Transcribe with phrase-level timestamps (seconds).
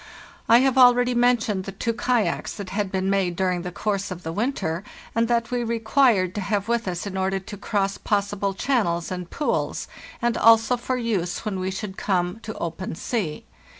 [0.49, 4.23] I have already mentioned the two kayaks that had been made during the course of
[4.23, 8.55] the winter, and that we required to have with us in order to cross possible
[8.55, 9.87] channels and pools,
[10.19, 13.45] and also for use when we sk come to open sea.